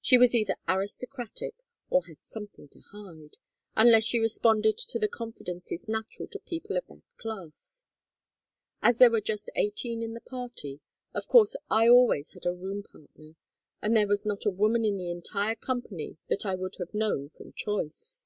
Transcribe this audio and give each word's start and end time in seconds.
She 0.00 0.16
was 0.16 0.34
either 0.34 0.56
aristocratic, 0.66 1.54
or 1.90 2.00
had 2.06 2.24
something 2.24 2.68
to 2.68 2.80
hide, 2.90 3.36
unless 3.76 4.02
she 4.04 4.18
responded 4.18 4.78
to 4.78 4.98
the 4.98 5.08
confidences 5.08 5.86
natural 5.86 6.26
to 6.28 6.38
people 6.38 6.78
of 6.78 6.86
that 6.86 7.02
class. 7.18 7.84
As 8.80 8.96
there 8.96 9.10
were 9.10 9.20
just 9.20 9.50
eighteen 9.56 10.00
in 10.00 10.14
the 10.14 10.22
party, 10.22 10.80
of 11.12 11.28
course 11.28 11.54
I 11.68 11.86
always 11.86 12.30
had 12.32 12.46
a 12.46 12.54
room 12.54 12.82
partner, 12.82 13.32
and 13.82 13.94
there 13.94 14.08
was 14.08 14.24
not 14.24 14.46
a 14.46 14.50
woman 14.50 14.86
in 14.86 14.96
the 14.96 15.10
entire 15.10 15.56
company 15.56 16.16
that 16.28 16.46
I 16.46 16.54
would 16.54 16.76
have 16.78 16.94
known 16.94 17.28
from 17.28 17.52
choice. 17.52 18.24